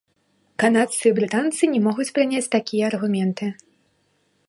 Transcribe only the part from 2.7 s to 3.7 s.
аргументы.